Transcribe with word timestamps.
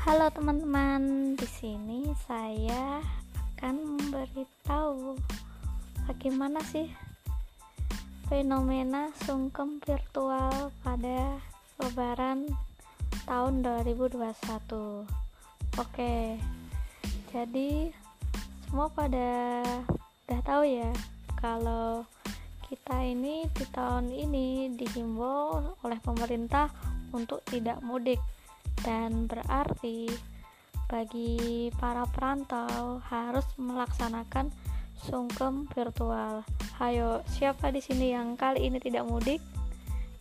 Halo 0.00 0.32
teman-teman, 0.32 1.36
di 1.36 1.44
sini 1.44 2.08
saya 2.24 3.04
akan 3.52 4.00
memberitahu 4.00 5.12
bagaimana 6.08 6.56
sih 6.72 6.88
fenomena 8.24 9.12
sungkem 9.28 9.76
virtual 9.84 10.72
pada 10.80 11.36
lebaran 11.76 12.48
tahun 13.28 13.60
2021. 13.60 15.04
Oke. 15.76 16.40
Jadi 17.28 17.92
semua 18.72 18.88
pada 18.88 19.60
udah 20.24 20.40
tahu 20.48 20.64
ya 20.64 20.88
kalau 21.36 22.08
kita 22.72 23.04
ini 23.04 23.44
di 23.52 23.68
tahun 23.68 24.08
ini 24.08 24.72
dihimbau 24.80 25.76
oleh 25.84 26.00
pemerintah 26.00 26.72
untuk 27.12 27.44
tidak 27.44 27.84
mudik 27.84 28.39
dan 28.80 29.28
berarti 29.28 30.08
bagi 30.90 31.70
para 31.78 32.02
perantau 32.10 32.98
harus 33.06 33.46
melaksanakan 33.54 34.50
sungkem 34.98 35.70
virtual. 35.70 36.42
Hayo, 36.76 37.22
siapa 37.30 37.70
di 37.70 37.78
sini 37.78 38.10
yang 38.10 38.34
kali 38.34 38.66
ini 38.66 38.82
tidak 38.82 39.06
mudik? 39.06 39.40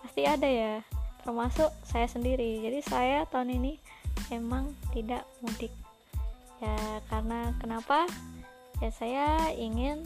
Pasti 0.00 0.24
ada 0.24 0.46
ya, 0.48 0.80
termasuk 1.22 1.68
saya 1.84 2.08
sendiri. 2.08 2.64
Jadi 2.64 2.80
saya 2.80 3.28
tahun 3.28 3.60
ini 3.60 3.72
emang 4.32 4.72
tidak 4.96 5.28
mudik. 5.44 5.70
Ya, 6.62 7.04
karena 7.12 7.52
kenapa? 7.60 8.08
Ya 8.80 8.90
saya 8.90 9.52
ingin 9.52 10.00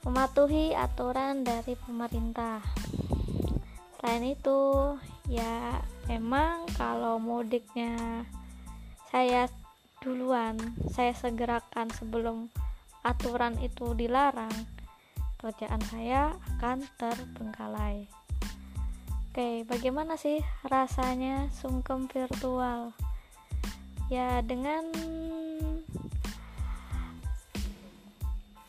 mematuhi 0.00 0.72
aturan 0.72 1.44
dari 1.44 1.76
pemerintah. 1.76 2.64
Selain 4.00 4.24
itu, 4.32 4.96
ya 5.28 5.76
emang 6.08 6.64
kalau 6.80 7.20
mudiknya 7.20 8.24
saya 9.12 9.44
duluan 10.00 10.56
saya 10.88 11.12
segerakan 11.12 11.92
sebelum 11.92 12.48
aturan 13.04 13.60
itu 13.60 13.92
dilarang 13.92 14.52
kerjaan 15.36 15.84
saya 15.92 16.32
akan 16.56 16.80
terbengkalai. 16.96 18.08
Oke 19.30 19.68
bagaimana 19.68 20.16
sih 20.16 20.40
rasanya 20.64 21.52
sungkem 21.52 22.08
virtual? 22.08 22.96
Ya 24.08 24.40
dengan 24.40 24.88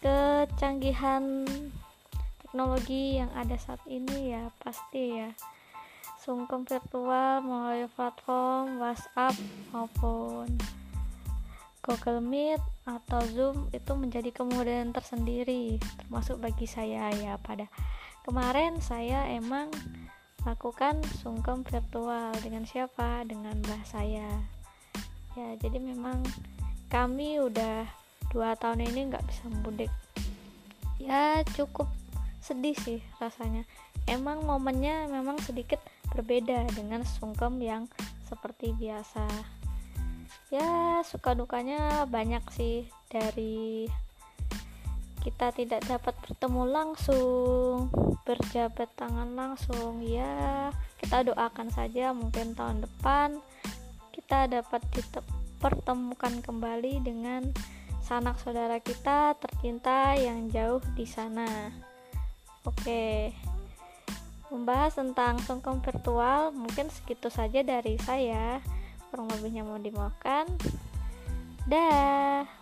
kecanggihan 0.03 1.47
teknologi 2.51 3.15
yang 3.15 3.31
ada 3.31 3.55
saat 3.55 3.79
ini 3.87 4.35
ya 4.35 4.51
pasti 4.59 5.23
ya. 5.23 5.31
Sungkem 6.19 6.67
virtual 6.67 7.39
melalui 7.39 7.87
platform 7.95 8.75
WhatsApp 8.75 9.39
maupun 9.71 10.59
Google 11.79 12.19
Meet 12.19 12.59
atau 12.83 13.23
Zoom 13.31 13.71
itu 13.71 13.95
menjadi 13.95 14.35
kemudahan 14.35 14.91
tersendiri 14.91 15.79
termasuk 15.95 16.43
bagi 16.43 16.67
saya 16.67 17.07
ya. 17.15 17.39
Pada 17.39 17.71
kemarin 18.27 18.83
saya 18.83 19.31
emang 19.31 19.71
lakukan 20.43 20.99
sungkem 21.23 21.63
virtual 21.63 22.35
dengan 22.43 22.67
siapa? 22.67 23.23
Dengan 23.23 23.55
mbah 23.63 23.83
saya. 23.87 24.27
Ya 25.39 25.55
jadi 25.55 25.79
memang 25.79 26.19
kami 26.91 27.39
udah 27.39 27.87
dua 28.27 28.59
tahun 28.59 28.91
ini 28.91 29.07
nggak 29.07 29.23
bisa 29.23 29.47
mudik. 29.63 29.91
Ya 30.99 31.47
cukup 31.55 31.87
sedih 32.41 32.75
sih 32.81 32.99
rasanya. 33.21 33.63
Emang 34.09 34.41
momennya 34.43 35.05
memang 35.07 35.37
sedikit 35.45 35.77
berbeda 36.09 36.65
dengan 36.73 37.05
sungkem 37.05 37.61
yang 37.61 37.85
seperti 38.25 38.73
biasa. 38.75 39.29
Ya 40.49 40.99
suka 41.07 41.37
dukanya 41.37 42.03
banyak 42.09 42.43
sih 42.51 42.89
dari 43.07 43.87
kita 45.21 45.53
tidak 45.53 45.85
dapat 45.85 46.17
bertemu 46.25 46.63
langsung 46.65 47.93
berjabat 48.25 48.89
tangan 48.97 49.37
langsung. 49.37 50.01
Ya 50.01 50.73
kita 50.97 51.29
doakan 51.29 51.69
saja 51.69 52.11
mungkin 52.11 52.57
tahun 52.57 52.83
depan 52.83 53.37
kita 54.11 54.49
dapat 54.49 54.81
dipertemukan 54.91 56.41
kembali 56.41 57.05
dengan 57.05 57.47
sanak 58.01 58.41
saudara 58.41 58.81
kita 58.81 59.37
tercinta 59.39 60.17
yang 60.17 60.51
jauh 60.51 60.83
di 60.97 61.05
sana 61.07 61.90
oke. 62.65 63.33
Membahas 64.51 64.99
tentang 64.99 65.39
sungkem 65.41 65.79
virtual 65.79 66.51
mungkin 66.51 66.91
segitu 66.91 67.31
saja 67.31 67.63
dari 67.63 67.95
saya. 68.03 68.59
Kurang 69.09 69.31
lebihnya 69.31 69.63
mau 69.63 69.79
dimakan 69.79 70.47
dah 71.69 72.60